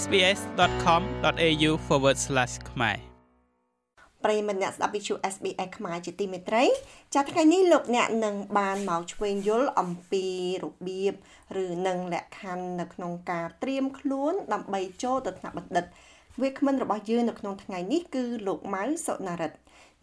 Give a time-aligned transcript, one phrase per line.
[0.00, 1.70] sbs.com.au/
[2.70, 2.98] ខ្មែរ
[4.24, 6.64] ប្រិយមិត្តអ្នកស្ដាប់វិទ្យុ SBS ខ្មែរជាទីមេត្រី
[7.14, 10.24] ចាថ្ងៃនេះលោកអ្នកនឹងបានមកឆ្វេងយល់អំពី
[10.64, 11.14] របៀប
[11.64, 15.84] ឬនឹងលក្ខខណ្ឌនៅក្នុងការត្រៀមខ្លួន ដើម្បីចូលទៅថ្នាក់បណ្ឌិត
[16.42, 19.56] វាគ្មិនរបស់យើងនៅក្នុងថ្ងៃនេះគឺលោកម៉ៅសុណារិទ្ធ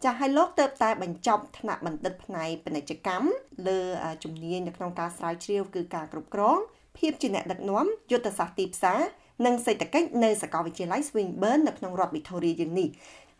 [0.04, 3.28] ចាស់ឲ្យលោកទៅតែបញ្ចប់ថ្នាក់បណ្ឌិតផ្នែកពាណិជ្ជកម្ម
[3.68, 3.80] លើ
[4.24, 6.58] ជំនាញនៅក្នុងការស្រាវជ្រាវគឺការគ្រប់គ្រង
[6.98, 9.00] ភាពជាអ្នកដឹកនាំយុទ្ធសាស្ត្រទីផ្សារ
[9.46, 12.88] និងសេដ្ឋកិច្ចនៅសាកលវិទ្យាល័យ Swinburne នៅក្នុងរដ្ឋ Victoria យើងនេះ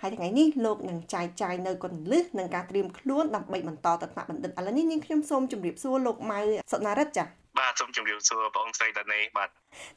[0.03, 6.41] ហើយថ្ងៃនេះលោកនឹងចែកចាយនៅកលឹះនិងការត្រៀមខ្លួនដើម្បីបន្តទៅថ្នាក់បណ្ឌិតឥឡូវនេះនាងខ្ញុំសូមជម្រាបសួរលោកម៉ៅ
[6.73, 7.29] សុណារិទ្ធចា៎
[7.59, 9.49] បាទសូមជម្រាបសួរបងស្រីតានីបាទ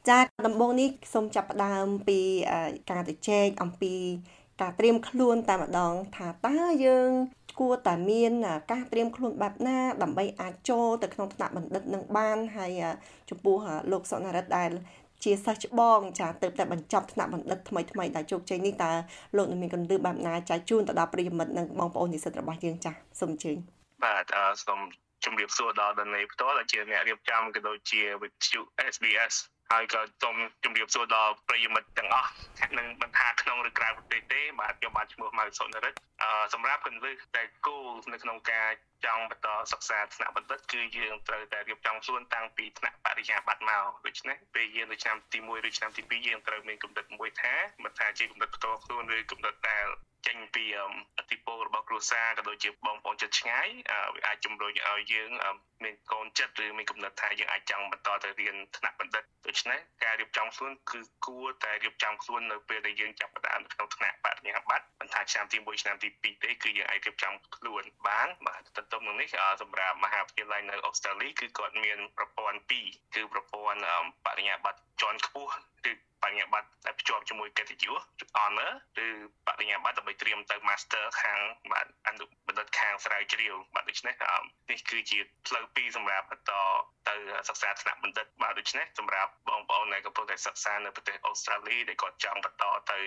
[0.10, 2.20] ចាដំបូងនេះសូមចាប់ផ្ដើមពី
[2.92, 3.94] ការទៅជែកអំពី
[4.62, 7.10] ការត្រៀមខ្លួនតែម្ដងថាតើយើង
[7.60, 8.32] គួរតែមាន
[8.72, 12.72] ការត្រៀមខ្លួនបែបណាដើម្បីអាចចូលទៅក្នុងថ្នាក់បណ្ឌិតនឹងបានហើយ
[13.30, 13.58] ចំពោះ
[13.92, 14.72] លោកសុណារិទ្ធដែល
[15.24, 18.92] ជាសិស្សច្បងចាទៅតែបញ្ចប់ថ្នាក់បណ្ឌិតថ្មីថ្មីដែលជោគជ័យនេះតើ
[19.38, 23.58] លោកនឹងមានកន្លឹះបែបណាចែកជូនទៅដល់ប្រិយមិត្តនិងបងប្អូននិស្សិតរបស់យើងចាសូមអញ្ជើញ
[24.04, 24.34] បាទ
[24.66, 24.80] សូម
[25.26, 28.60] ជម្រាបសួរដល់ដនេផ្ទាល់ដែលជាអ្នករៀបចំក៏ដូចជាវិទ្យុ
[28.94, 29.36] SBS
[29.74, 32.32] ហើយក៏សូមជម្រាបសួរដល់ប្រិយមិត្តទាំងអស់
[32.78, 38.70] នឹងមិនថាក្នុងឬក្រៅប្រទេសទេបាទខ្ញុំបាទឈ្មោះម៉ៅសុនរិទ្ធអឺសម្រាប់កន្លឹះតែគោលនៅក្នុងការ
[39.06, 49.88] ចង់បន្តសិក្សាថ្នាក់បណ្ឌិតគឺយើងត្រូវតែរៀបចំខ្លួនតាំងពីថ្នាក់បរិញ្ញាបត្រមកដូច្នេះពេលយើងទៅឆ្នាំទី1ឬឆ្នាំទី2យើងត្រូវមានគំនិតមួយថាមិនថាជាគំនិតផ្ទាល់ខ្លួនឬគំនិតដែល
[50.28, 50.66] ចេញពី
[51.18, 53.68] អតិពលរបស់គ្រួសារក៏ដូចជាបងប្អូនចិត្តឆ្ងាយ
[54.16, 55.30] វាអាចជំរុញឲ្យយើង
[55.84, 69.28] មានកូនចិត្តឬមានគំនិតថាយើងអាចចង់បន្តទៅរៀនថ្នាក់បណ្ឌិតដូច្នេះការរៀបចំខ្លួនគឺគួរតែរៀបចំខ្លួននៅពេលដែលយើងចាប់ផ្ដើមក្នុងថ្នាក់បរិញ្ញាបត្រមិនថាឆ្នាំទី1ឆ្នាំទី2ទេគឺយើងអាចរៀបចំខ្លួនបានបាទទន្ទឹមនឹងនេះ
[69.62, 72.58] សម្រាប់មហាវិទ្យាល័យនៅអូស្ត្រាលីគឺគាត់មានប្រព័ន្ធ
[72.90, 73.80] 2គឺប្រព័ន្ធ
[74.26, 75.52] បរិញ្ញាបត្រជាន់ខ្ពស់
[75.92, 78.02] ឬបរិ ញ្ញាបត្រដែលភ្ជាប់ជាមួយកិត្តិយស
[78.38, 78.72] honor
[79.06, 79.08] ឬ
[79.48, 81.40] បរិញ្ញាបត្រដើម្បីត្រៀមទៅ master ខាង
[81.72, 84.16] បាទអនុបណ្ឌិតខាងស្រាវជ្រាវបាទដូច្នេះ
[84.70, 86.52] នេះគឺជាផ្លូវពីរសម្រាប់បន្ត
[87.10, 87.16] ទៅ
[87.50, 93.00] សិក្សាថ្នាក់បណ្ឌិតបាទដូច្នេះសម្រាប់បងប្អូនដែលកំពុងតែសិក្សានៅប្រទេសអូស្ត្រាលីដែលគាត់ចង់បន្តទៅ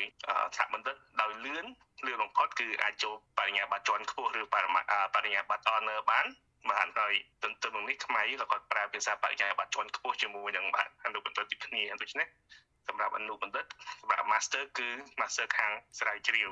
[0.54, 1.66] ថ្នាក់បណ្ឌិតដោយលឿន
[2.06, 6.26] លឿនបំផុតគឺអាចចូលបរិញ្ញាបត្រជាន់ខ្ពស់ឬបរិញ្ញាបត្រ honor បាន
[6.70, 12.26] បាទហើយទន្ទឹមនឹងនេះខ្មែរក៏គាត់ប្រើភាសាបរិញ្ញាបត្រជាន់ខ្ពស់ជាមួយនឹងបាទអនុបណ្ឌិតទីគ្នាដូច្នេះ
[12.88, 13.66] សម្រាប់អនុបណ្ឌិត
[14.00, 14.88] សម្រាប់ master គឺ
[15.20, 16.48] master ខាងស្រាវជ្រាវ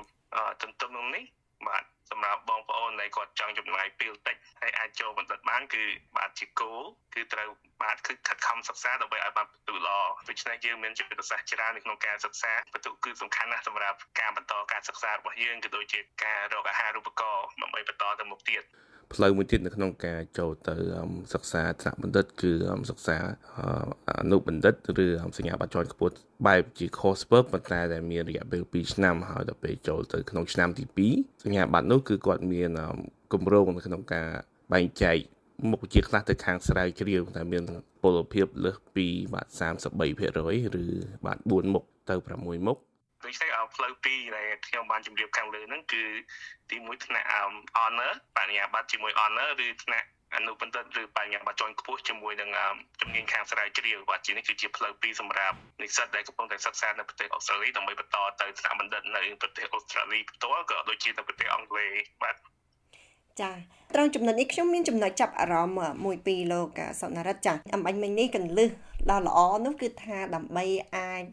[0.61, 1.25] ទន្ទឹមនឹងនេះ
[1.67, 5.83] បាទសម្រាប់បងប្អូនដែលគាត់ចង់ចំណាយពេលតិចហើយអាចចូលបណ្ឌិតបានគឺ
[6.17, 6.81] បាទជាគោល
[7.13, 7.49] គឺត្រូវ
[7.83, 18.63] បាទគឺខិតខំសិក្សាដើម្បីឲ្យបានពិន្ទុល្អដូច្នេះយើងមានយុទ្ធសាស្ត្រច្រើននៅក្នុងការសិក្សាពិន្ទុគឺសំខាន់ណាស់សម្រាប់ការបន្តការសិក្សារបស់យើងក៏ដូចជាការរកអាហារូបករណ៍ដើម្បីបន្តទៅមុខទៀត
[19.15, 20.75] ផ្លូវមួយទៀតនៅក្នុងការចូលទៅ
[21.33, 22.51] សិក្សាថ្នាក់បណ្ឌិត គឺ
[22.89, 23.17] សិក្សា
[24.21, 26.15] អនុបណ្ឌិតឬសញ្ញាបត្រជាន់ខ្ពស់
[26.47, 30.83] បែបជា course work ប៉ុន្តែដែលមានរយៈពេល2ឆ្នាំហើយដល់ពេលចូលទៅក្នុងឆ្នាំទី
[31.13, 32.69] 2សញ្ញាបត្រនោះគឺគាត់មាន
[33.33, 34.27] គម្រោងនៅក្នុងការ
[34.73, 35.17] បែងចែក
[35.71, 37.63] មុខវិជ្ជាខ្លះទៅខាងស្រាវជ្រាវតែមាន
[38.03, 40.85] ពលភាពលើសពីបាទ33%ឬ
[41.25, 42.77] បាទ4មុខទៅ6មុខ
[43.25, 46.03] ដូច្នេះផ្លូវពីរដែលខ្ញុំបានជម្រាបខាងលើហ្នឹងគឺ
[46.71, 47.27] ទីមួយថ្នាក់
[47.77, 52.49] honor បរិញ្ញាបត្រជាមួយ honor ឬថ្នាក់អនុបណ្ឌិតឬបញ្ញាបត្រជាន់ខ្ពស់ជាមួយនឹង
[53.01, 61.91] ជំនាញខាងស្រាវជ្រាវបាទជានេះគឺជាផ្លូវពីរសម្រាប់និស្សិតដែលកំពុងតែសិក្សានៅប្រទេសអូស្ត្រាលីដើម្បីបន្តទៅថ្នាក់បណ្ឌិតនៅប្រទេសអូស្ត្រាលីផ្ទាល់ក៏ដូចជានៅប្រទេសអង់គ្លេស
[62.23, 62.35] បាទ
[63.41, 63.51] ចា
[63.93, 68.69] ត្រង់ចំណុចនេះខ្ញុំមានចំណុចចាប់អារម្មណ៍មួយពីរលោកសុណារិតចាអំបញ្ញមិញនេះកន្លឹះ
[69.11, 70.65] ដ៏ល្អនោះគឺថាដើម្បី
[70.95, 71.23] អាច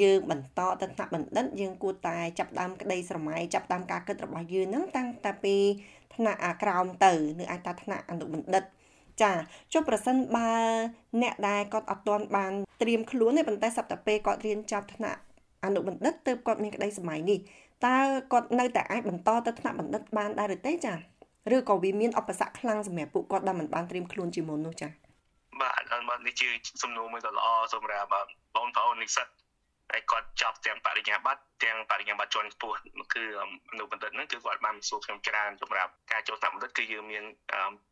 [0.00, 5.56] យើងបន្តទៅថ្នាក់បណ្ឌិតយើងគួរតែចាប់ដើមក្តីស្រមៃចាប់ដើមការគិតរបស់យើងហ្នឹងតាំងតែពី
[6.14, 8.64] ថ្នាក់អាក្រោមទៅឬអាចថាថ្នាក់អនុបណ្ឌិត
[9.22, 9.32] ចា
[9.72, 10.50] ចុះប្រសិនបើ
[11.22, 12.52] អ្នកដែលគាត់អត់ទាន់បាន
[12.82, 15.20] ត្រៀមខ្លួនទេប៉ុន្តែសប្តាហ៍ពេលគាត់រៀនចប់ថ្នាក់
[15.64, 17.38] អនុបណ្ឌិតទើបគាត់មានក្តីសម័យនេះ
[17.86, 17.96] តើ
[18.32, 20.94] គាត់នៅតែអាចបន្តទៅថ្នាក់បណ្ឌិតបានដែរឬទេចា
[21.54, 24.88] ឬក៏វាមានឧបសគ្គខ្លាំងសម្រាប់ពួកគាត់ដែលមិនបានត្រៀមខ្លួនជាមុននោះចា
[25.60, 26.48] បាទអត់នេះជា
[26.82, 28.08] សំណួរមួយដ៏ល្អសម្រាប់
[28.56, 29.26] បងប្អូននិស្សិត
[29.90, 32.78] ហើយគាត់ចប់ទាំងបរិញ្ញាបត្រទាំងបរិញ្ញាបត្រជាន់ខ្ពស់
[33.14, 33.24] គឺ
[33.70, 37.24] អនុបណ្ឌិតហ្នឹងគឺគាត់បានសួរខ្ញុំច្រើនសម្រាប់ការចូលតាមបណ្ឌិតគឺយើងមាន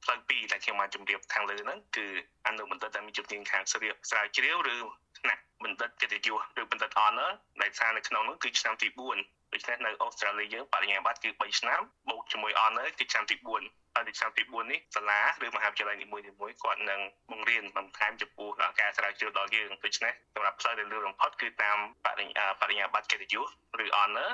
[0.04, 2.06] ផ្លូវពីរដែលខ្ញុំបានជម្រាបខាងលើហ្នឹងគឺ
[2.46, 4.76] អនុបណ្ឌិតដែលមានជំនាញខាងស្រាវស្រាវជ្រាវឬ
[5.18, 7.30] ថ្នាក់បណ្ឌិតកិត្តិយសឬបណ្ឌិត honor
[7.62, 8.88] ដែលថានៅក្នុងនោះគឺឆ្នាំទី
[9.20, 13.36] 4ដូច្នេះនៅអូស្ត្រាលីយើងបរិញ្ញាបត្រគឺ3ឆ្នាំបូកជាមួយ honor គឺឆ្នាំទី
[13.66, 16.24] 4 ហើយឆ្នាំទី4នេះសាលាឬមហាវិទ្យាល័យនីមួយៗ
[16.62, 17.00] គាត់នឹង
[17.30, 18.48] បង្រៀនបន្ថែមចំពោះ
[18.80, 23.48] ការស្រាវជ្រាវដល់យើងដូច្នេះសម្រាប់ផ្លូវដែលលឿនបំផុតគឺតាមបរិញ្ញាបរិញ្ញាបត្រកិត្តិយស
[23.84, 24.30] ឬ honor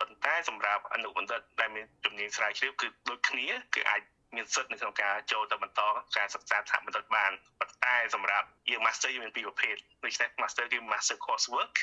[0.00, 4.00] ប៉ុន្តែសម្រាប់អនុបណ្ឌិតដែលមានជំនាញស្រាវជ្រាវគឺដូចគ្នាគឺអាច
[4.36, 5.80] មានសិទ្ធិនៅក្នុងការចូលទៅបន្ត
[6.16, 11.74] ការសិក្សាថ្នាក់បណ្ឌិតបានប៉ុន្តែសម្រាប់យើង master យើងមានពីរប្រភេទដូច្នេះ master គឺ master course work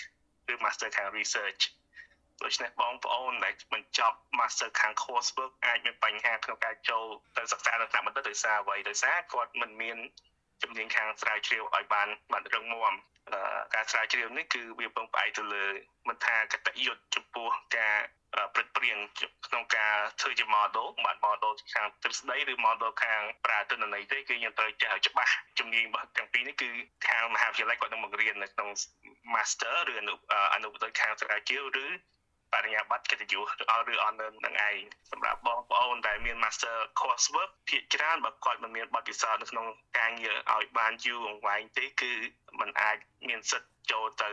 [0.52, 1.62] ឬឬ master ខាង research
[2.44, 7.06] ដូច្នេះបងប្អូនដែលបញ្ចប់ master ខាង coursework អាចមានបញ្ហាក្នុងការចូល
[7.38, 9.98] ទៅសិក្សានៅថ្នាក់បណ្ឌិតដោយសារអ្វីដោយសារគាត់មិនមាន
[10.64, 12.94] ជំនាញខាងស្រាវជ្រាវឲ្យបានបានរឹងមាំ
[13.76, 15.66] ការស្រាវជ្រាវនេះគឺវាពឹងផ្អែកទៅលើ
[16.08, 17.98] មិនថាកតយុត្តចំពោះការ
[18.56, 18.98] ព្រឹកព្រៀង
[19.48, 26.70] ក្នុងការធ្វើជា model បាទ model ខាងទ្រឹស្ដីឬ model ខាងប្រើទិន្នន័យទេគឺយើងត្រូវចេះឲ្យច្បាស់ជំនាញរបស់ទាំងពីរនេះគឺ
[27.08, 28.70] ខាងមហាវិទ្យាល័យគាត់នឹងបង្រៀននៅក្នុង
[29.34, 30.14] master ឬអនុ
[30.54, 31.88] អនុវិទ្យាខាងស្រាវជ្រាវឬ
[32.54, 34.78] បរិញ្ញាបត្រកិត្តិយសឬឬអននឹងឯង
[35.12, 39.68] សម្រាប់បងប្អូនដែលមាន master coursework ភាគច្រើនបើគាត់មិនមានបទពិសោធន៍នៅក្នុង
[39.98, 42.14] ការងារឲ្យបានយូរអង្វែងទេគឺ
[42.60, 44.30] มันអាចមានសិទ្ធិចូលទៅ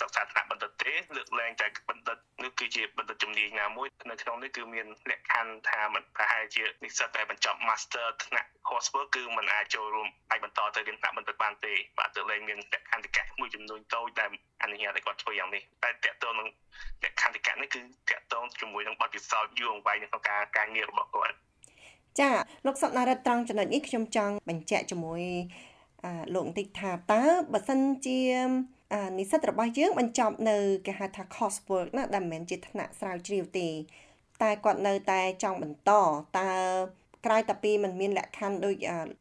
[0.00, 2.25] សិក្សាថ្នាក់បណ្ឌិតទេលើកលែងតែបណ្ឌិតនោះ
[2.66, 14.28] គឺជាបណ្ឌិតជំនាញណាមួយនៅក្នុងនេះគឺមានលក្ខខណ្ឌថាមិនប្រហែលជានិស្សិតដែលបញ្ចប់ Master ថ្នាក់ coursework គឺមិនអាចចូលរួមអាចបន្តទៅរៀនថ្នាក់បណ្ឌិតបានទេបាទទើបលែងមានលក្ខន្តិកៈមួយចំនួនតូចដែល
[14.62, 16.48] អនុញ្ញាតឲ្យគាត់ធ្វើយ៉ាងនេះតែតកតងនឹង
[17.04, 17.80] លក្ខន្តិកៈនេះគឺ
[18.10, 21.34] តកតងជាមួយនឹងបទពិសោធន៍យូរអង្វែងក្នុងការការងាររបស់គាត់
[22.20, 22.30] ចា
[22.66, 25.22] លោកសុកណារិតត្រង់ចំណុចនេះខ្ញុំចង់បញ្ជាក់ជាមួយ
[26.34, 27.22] លោកបន្តិចថាតើ
[27.52, 28.20] បើសិនជា
[29.18, 30.56] និស្សិតរបស់យើងបញ្ចប់នៅ
[30.86, 33.68] គេហៅថា coursework ណាដែលមិនមែនជាថ្នាក់ស្រាវជ្រាវទេ
[34.42, 35.90] តែគាត់នៅតែចង់បន្ត
[36.38, 36.50] តើ
[37.26, 38.76] ក្រៅតែពីมันមានលក្ខខណ្ឌដូច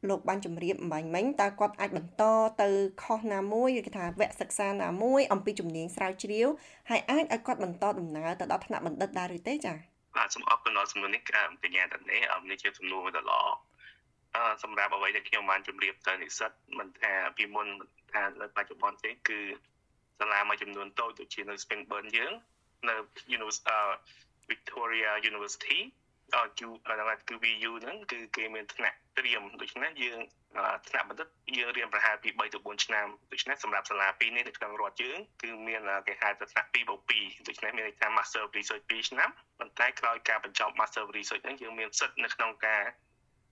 [0.10, 2.24] លោកបានជម្រាបអំបញ្ញមិញតើគាត់អាចបន្ត
[2.62, 2.70] ទៅ
[3.04, 6.48] ខុសណាមួយឬគេថាវគ្គសិក្សាណាមួយអំពីជំនាញស្រាវជ្រាវ
[6.90, 9.78] ហើយអាចឲ្យគាត់បន្តដំណើរទៅដល់ថ្នាក់បណ្ឌិតដែរឬទេចា៎
[10.18, 11.22] បាទសូមអរគុណដល់សំណួរនេះ
[11.64, 13.42] កញ្ញាតានេះនេះជាសំណួរមួយដ៏ល្អ
[14.64, 17.68] សម្រាប់អ្វីដែលខ្ញុំបានជម្រាបទៅនិស្សិតមិនថាពីមុន
[18.16, 19.40] ថានៅបច្ចុប្បន្នទេគឺ
[20.20, 22.34] សាលាមួយចំនួនតូចដូចជានៅ Springburn យើង
[22.90, 22.96] នៅ
[23.38, 23.82] University
[24.52, 25.80] Victoria University
[26.36, 26.62] អឺ Q
[27.30, 30.20] គឺ VU ហ្នឹងគឺគេមានថ្នាក់ត្រៀមដូច្នេះយើង
[30.90, 31.28] ថ្នាក់បណ្ឌិត
[31.58, 39.30] យើងរៀនប្រហែលពី3ទៅ4ឆ្នាំដូច្នេះសម្រាប់សាលាពីរនេះនៅក្នុងរដ្ឋយើងគឺមានគេហៅថាថ្នាក់2បូក2ដូច្នេះមានន័យថា Master of Research 2ឆ្នាំ
[39.60, 42.82] ប៉ុន្តែក្រោយការបញ្ចប់ Master of Research ហ្នឹងយើងមានសិទ្ធិនៅក្នុងការ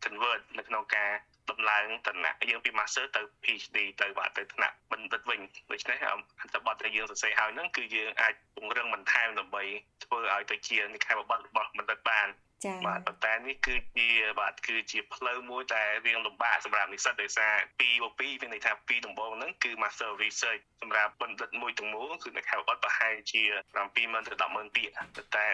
[0.03, 1.11] convert នៅក្នុងការ
[1.51, 5.39] ដំឡើងឋានៈយើងពី master ទៅ PhD ទៅបាទទៅថ្នាក់បណ្ឌិតវិញ
[5.71, 5.97] ដូច្នេះ
[6.41, 9.63] អត្ថបទដែលយើងសរសេរហើយហ្នឹងគឺយើងអាចពង្រឹងបន្ថែមដើម្បី
[10.03, 12.27] ធ្វើឲ្យទៅជានិក្ខេបបទរបស់បណ្ឌិតបាន
[12.65, 14.09] ចា៎បាទប៉ុន្តែនេះគឺជា
[14.39, 23.41] បាទគឺជាផ្លូវមួយតែរៀងលំបាកសម្រាប់និស្សិតដោយសារ2មក2មានន័យថា2ដំបូងហ្នឹងគឺ Master of Research សម្រាប់បណ្ឌិតមួយទាំងមូលគឺនិក្ខេបបទប្រហែលជា
[23.83, 24.93] 70000ទៅ100,000ពាក្យ
[25.35, 25.47] តែ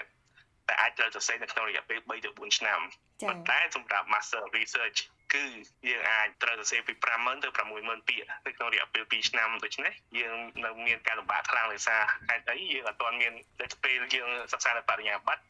[0.69, 2.79] តែអាចត្រូវសរសេរនៅក្នុងរយៈពេល3ទៅ4ឆ្នាំ
[3.27, 4.99] ប៉ុន្តែសម្រាប់ Master Research
[5.33, 5.45] គឺ
[5.89, 15.43] យើងអាចត្រូវសរសេរពី50000ទៅ60000ពាក្យនៅក្នុងរយៈពេល2ឆ្នាំដូច្នេះយើងនៅមានការលំបាកខ្លាំងដោយសារហេតុអីយើងអត់ទាន់មានតែពេលយើងសិក្សានៅបរិញ្ញាបត្រ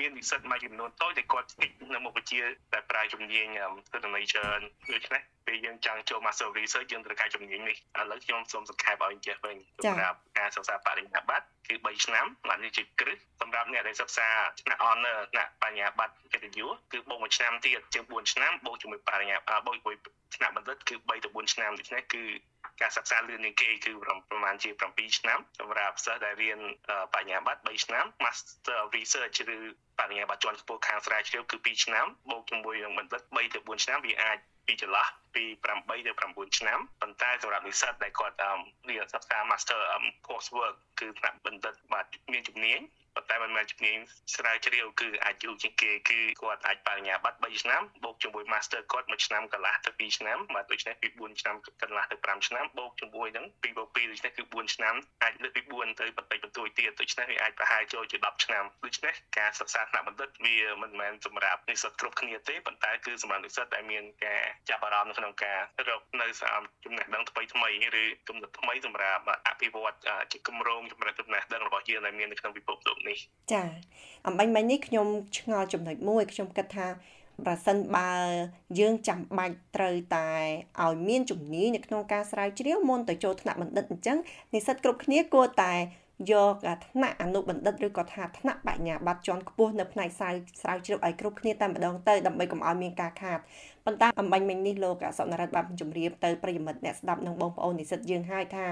[0.00, 2.40] មាននិស្សិតមួយចំនួនតូចដែលគាត់ស្គិចនៅមុខវិជ្ជា
[2.72, 3.46] តែប្រើជំនាញ
[3.92, 4.60] ទិន្នន័យច្រើន
[4.94, 14.28] ដូច្នេះពេលយើងចង់ចូល Master Research យើងត្រូវការជំនាញនេះឥឡូវខ្ញុំសូមសង្ខេបឲ្យចេះវិញសម្រាប់ការសិក្សាបរិញ្ញាបត្រគឺ3ឆ្នាំបាទនេះជាគ្រឹះសម្រាប់អ្នកដែលសិក្សា
[14.60, 19.36] ថ្នាក់ Honor ថ្នាក់បញ្ញាបត្រកិត្តិយសគឺបូកមួយឆ្នាំទៀតជាង4ឆ្នាំបូកជាមួយបរិញ្ញា
[19.66, 19.96] បូកជាមួយ
[20.36, 22.22] ថ្នាក់បណ្ឌិតគឺ3ទៅ4ឆ្នាំដូច្នេះគឺ
[22.80, 26.60] ការសិក្សាលឿនជាងគេគឺប្រហែលជា7ឆ្នាំសម្រាប់សិស្សដែលរៀន
[27.14, 29.58] បញ្ញាបត្រ3ឆ្នាំ Master of Research ឬ
[29.98, 38.36] បរិញ្ញាបត្រជាន់ខ្ពស់ខាងស្រាវជ្រាវគឺ2ឆ្នាំបូកជាមួយនឹងបណ្ឌិត3ទៅ4ឆ្នាំវាអាចពីចន្លោះពី8ទៅ9ឆ្នាំប៉ុន្តែសម្រាប់និស្សិតដែលគាត់
[38.88, 39.80] រៀនសិក្សា Master
[40.26, 43.98] course work គឺថ្នាក់បណ្ឌិតបាទមានជំនាញប៉ុន្តែមិនមែនជំនាញ
[44.34, 65.58] ស្រាវជ្រាវគឺអាចយូរជាងគេគឺគាត់អាចបរិញ្ញាបត្រ3ឆ្នាំបូកជាមួយ Master គាត់1ឆ្នាំកន្លះទៅ2ឆ្នាំបាទដូច្នេះពី4ឆ្នាំកន្លះទៅ5ឆ្នាំបូកជាមួយនឹង2បូក2ដូច្នេះគឺ4ឆ្នាំអាចលើកពី4ទៅបន្តិចបន្តួចទៀតដូច្នេះវាអាចប្រហែលចូលជា10ឆ្នាំដូច្នេះការសិក្សាថ្នាក់បណ្ឌិតវាមិនមែនសម្រាប់និស្សិតគ្រប់គ្នាទេប៉ុន្តែគឺសម្រាប់និស្សិតដែលមានការចាប់អារម្មណ៍ក្នុងការ
[65.88, 66.26] រកនៅ
[66.84, 67.70] ចំណេះដឹងថ្មីថ្មី
[68.02, 69.96] ឬគំនិតថ្មីសម្រាប់អភិវឌ្ឍ
[70.32, 73.17] ជាគម្រោងចំណេះដឹងរបស់យើងដែលមាននៅក្នុងពិភពលោកនេះ
[73.52, 73.64] ចា
[74.26, 75.06] អំបញ្ញមិញនេះខ្ញុំ
[75.38, 76.88] ឆ្ងល់ចំណុចមួយខ្ញុំគិតថា
[77.46, 78.12] ប្រសិនបើ
[78.78, 80.28] យើងចាំបាច់ត្រូវតែ
[80.82, 84.18] ឲ្យមានជំនាញនៅក្នុងការស្រាវជ្រាវមុនទៅចូលថ្នាក់បណ្ឌិតអញ្ចឹង
[84.54, 85.74] និស្សិតគ្រប់គ្នាគួរតែ
[86.32, 86.54] យក
[86.86, 93.38] ថ្នាក់អនុបណ្ឌិតឬក៏ថាថ្នាក់បញ្ញាបត្រជាន់ខ្ពស់នៅផ្នែកស្រាវស្រាវជ្រាវឲ្យគ្រប់គ្នាតែម្ដងទៅដើម្បីកុំឲ្យមានការខាត
[93.84, 98.66] ប៉ុន្តែអំបញ្ញមិញនេះលោកសុនរិទ្ធបានជម្រាបទៅប្រិយមិត្តអ្នកស្ដាប់និងបងប្អូននិស្សិតយើងហើយថា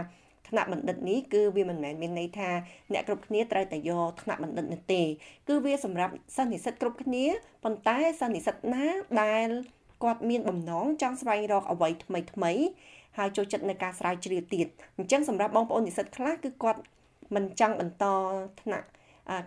[0.49, 2.51] ថ្នាក់បណ្ឌិតនេះគឺវាមិនមែនមានន័យថា
[2.93, 5.03] អ្នកគ្រប់គ្នាត្រូវតែយកថ្នាក់បណ្ឌិតនោះទេ
[5.49, 7.25] គឺវាសម្រាប់សិស្សនិស្សិតគ្រប់គ្នា
[7.65, 8.85] ប៉ុន្តែសិស្សនិស្សិតណា
[9.23, 9.49] ដែល
[10.05, 12.53] គាត់មានបំណងចង់ស្វែងរកអ្វីថ្មីថ្មី
[13.19, 14.67] ហើយចូលចិត្តនៅការស្រាវជ្រាវទៀត
[14.99, 16.81] អញ្ចឹងសម្រាប់បងប្អូននិស្សិតខ្លះគឺគាត់
[17.35, 18.05] មិនចង់បន្ត
[18.63, 18.87] ថ្នាក់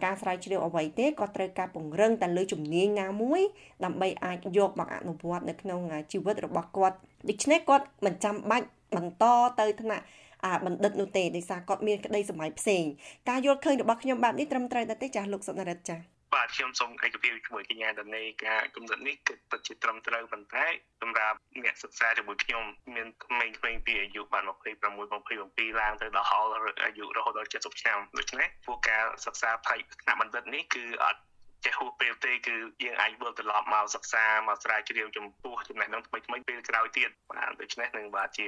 [0.04, 3.42] ការស្រាវជ្រាវអ្វីទេក៏ត្រូវការពង្រឹងតែលើជំនាញណាមួយ
[3.86, 5.80] ដើម្បីអាចយកមកអនុវត្តនៅក្នុង
[6.12, 6.98] ជីវិតរបស់គាត់
[7.30, 9.24] ដូច្នេះគាត់មិនចាំបាច់បន្ត
[9.60, 10.29] ទៅថ្នាក់អា
[10.66, 12.84] បណ្ឌិតនោះទេដោយសារគាត់មានក្តីសម័យផ្សេង
[13.30, 16.00] ការយល់ឃើញរបស់ខ្ញុំបែបនេះត្រឹមត្រូវដែរទេចាស់លោកសុនរិទ្ធចា៎
[16.36, 20.66] បាទខ្ញុំសូមឯកភាពជាមួយកញ្ញាដនេការកំណត់នេះគឺពិតជាត្រឹមត្រូវប៉ុន្តែ
[21.02, 22.64] សម្រាប់អ្នកសិក្សាជាមួយខ្ញុំ
[22.96, 26.50] មានក្មេងៗពីអាយុបាន26 27ឡើងទៅដល់ហល់
[26.84, 31.22] អាយុរហូតដល់70ឆ្នាំដូច្នេះពួកការសិក្សាផ្នែកថ្នាក់បណ្ឌិតនេះគឺអត់
[31.66, 38.48] ចេះហួសពេលទេគឺយើងអាចវិលត្រឡប់មកសិក្សាមកស្រាវជ្រាវចំពោះចំណេះដឹងថ្មីថ្មីពេលក្រោយទៀតបាទដូច្នេះនឹងបាទជា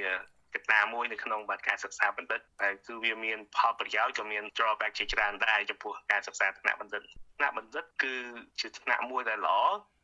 [0.55, 7.01] កត្តាមួយនៅក្នុងបាទការសិក្សាបណ្ឌិតហើយគឺវាមានផលប្រយោជន៍ក៏មាន drawback ជាច្រើនដែរចំពោះការសិក្សាថ្នាក់បណ្ឌិត
[7.37, 8.13] ថ្នាក់បណ្ឌិតគឺ
[8.59, 9.57] ជាថ្នាក់មួយដែលល្អ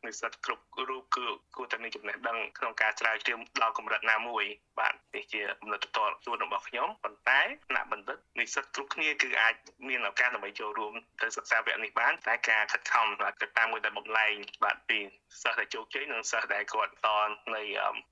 [0.06, 1.26] និស្សិតគ្រប់រូបគឺ
[1.56, 4.44] គួរតែមានចំណេះដឹងក្នុងការស្រាវជ្រាវដល់កម្រិតណាមួយ
[4.78, 9.54] បាទនេះជាគំនិតតតខ្លួនរបស់ខ្ញុំប៉ុន្តែថ្នាក់បណ្ឌិតនិស្សិតគ្រប់គ្នាគឺអាច
[9.88, 14.98] មានឱកាសដើម្បីចូលរួមទៅសិក្សាវគ្គនេះបានតែការខិតខំបាទទៅតាមមួយតែបំលែងបាទពី
[15.42, 17.08] សិស្សដែលជោគជ័យនិងសិស្សដែលគាត់ត
[17.54, 17.62] នៅ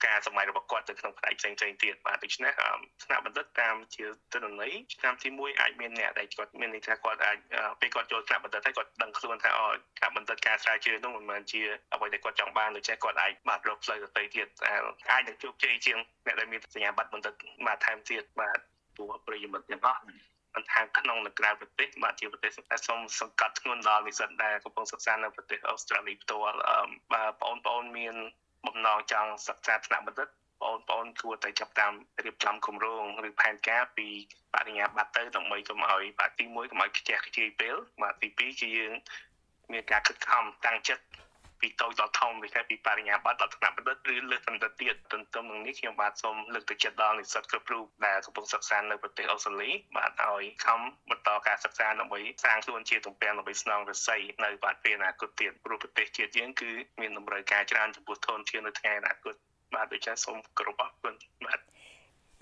[0.06, 2.52] ការសម័យរបស់គាត់ទៅក្នុងផ្នែកផ្សេងៗទៀតបាទដូច្នេះ
[3.04, 7.38] ថ្នាក់បណ្ឌិតតាមជាទិន្នន័យឆ្នាំទី1អាចមានអ្នកដែលគាត់មានន័យថាគាត់អាច
[7.80, 11.62] ពេលគាត់ចូលថ្នាក់បណ្ឌិតហើយគាត់ដឹងខ្លួនថាអូថ្នាក់បណ្ឌិតការស្រាវជ្រាវនោះមិនមែនជា
[11.94, 14.48] អ្វីដែលគាត់ចង់បានដូច្នេះគាត់អាចបាទរកផ្លូវទៅទៀត
[15.10, 17.34] អាចនឹងជោគជ័យជាងអ្នកដែលមានសញ្ញាបត្របណ្ឌិត
[17.66, 18.58] បាទថែមទៀតបាទ
[18.94, 20.00] ព្រោះប្រិយមិត្តទាំងអស់
[20.54, 26.56] មិនថាក្នុងនិងក្រៅប្រទេសបាទជាប្រទេសតែសូមសង្កត់ធ្ងន់ដល់និស្សិតដែលកំពុងសិក្សានៅប្រទេសអូស្ត្រាលីផ្ទាល់
[27.12, 28.14] បាទបងប្អូនមាន
[28.66, 30.28] បំណងចង់សិក្សាថ្នាក់បណ្ឌិត
[30.62, 31.92] បងប្អូនគួរតែចាប់តាម
[32.24, 34.08] រៀបចំគម្រោងឬផែនការពី
[34.54, 38.92] បរិញ្ញាបត្រទៅដើម្បីកុំឲ្យបាទទី1កុំឲ្យខ្ជះខ្ជាយពេលបាទទី2គឺយើង
[39.72, 41.04] មានការខិតខំតាំងចិត្ត
[41.60, 56.70] ពីតូចដល់ធំដូចថាពីបរិញ្ញាបត្រដល់ថ្នាក់បណ្ឌិតឬលើសបណ្ឌិតទៀតទន្ទឹមនឹងនេះខ្ញុំបាទសូមលើកទឹកចិត្តដល់និស្សិតគ្រប់រូបដែលកំពុងសិក្សានៅប្រទេសអូស្ត្រាលីបាទឲ្យខំបន្តការសិក្សាដើម្បីសាងខ្លួនជាទំពាំងដើម្បីស្នងរស័យនៅបាទពេលអនាគតទៀតព្រោះប្រទេសជាតិយើងគឺ
[57.00, 59.34] មានតម្រូវការច្រើនចំពោះធនធាននៅថ្ងៃអនាគត
[59.74, 61.14] បាទដូច្នេះសូមគោរពអរគុណ
[61.46, 61.60] បាទ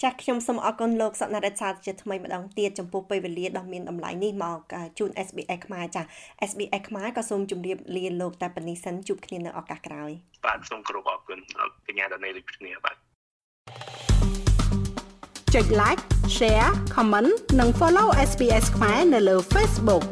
[0.03, 4.59] ចាស់ខ្ញុំសូមអរគុណលោកសនរិទ្ធសាជាថ្មីម្ដងទៀតចំពោះពេលវេលាដ៏មានតម្លៃនេះមក
[4.99, 6.09] ជូន SBS ខ្មែរចាស់
[6.51, 10.11] SBS ខ្មែរក៏សូមជម្រាបលាលោកតែប៉ុណ្នេះសិនជួបគ្នានៅឱកាសក្រោយ
[10.47, 12.97] បាទសូមគោរពអរគុណដល់កញ្ញាដនេដូចគ្នាបាទ
[15.55, 16.03] ចុច like
[16.37, 20.05] share comment និង follow SBS ខ្មែរនៅលើ Facebook